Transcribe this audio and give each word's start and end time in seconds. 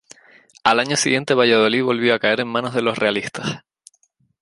Al 0.63 0.79
año 0.79 0.95
siguiente, 0.97 1.35
Valladolid 1.35 1.83
volvió 1.83 2.15
a 2.15 2.19
caer 2.19 2.39
en 2.39 2.47
manos 2.47 2.73
de 2.73 2.81
los 2.81 2.97
realistas. 2.97 3.59